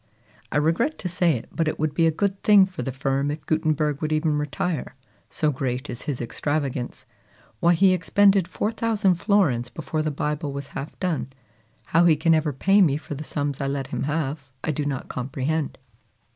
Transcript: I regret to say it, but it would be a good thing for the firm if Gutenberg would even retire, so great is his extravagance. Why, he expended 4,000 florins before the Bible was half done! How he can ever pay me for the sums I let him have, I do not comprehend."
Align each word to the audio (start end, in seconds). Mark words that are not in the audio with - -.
I 0.51 0.57
regret 0.57 0.97
to 0.97 1.07
say 1.07 1.35
it, 1.37 1.47
but 1.51 1.67
it 1.67 1.77
would 1.77 1.93
be 1.93 2.07
a 2.07 2.11
good 2.11 2.41
thing 2.41 2.65
for 2.65 2.81
the 2.81 2.91
firm 2.91 3.29
if 3.29 3.45
Gutenberg 3.45 4.01
would 4.01 4.11
even 4.11 4.35
retire, 4.39 4.95
so 5.29 5.51
great 5.51 5.91
is 5.91 6.01
his 6.01 6.19
extravagance. 6.19 7.05
Why, 7.59 7.75
he 7.75 7.93
expended 7.93 8.47
4,000 8.47 9.13
florins 9.13 9.69
before 9.69 10.01
the 10.01 10.09
Bible 10.09 10.51
was 10.53 10.69
half 10.69 10.99
done! 10.99 11.31
How 11.85 12.05
he 12.05 12.15
can 12.15 12.33
ever 12.33 12.51
pay 12.51 12.81
me 12.81 12.97
for 12.97 13.13
the 13.13 13.23
sums 13.23 13.61
I 13.61 13.67
let 13.67 13.93
him 13.93 14.05
have, 14.05 14.49
I 14.63 14.71
do 14.71 14.85
not 14.85 15.07
comprehend." 15.07 15.77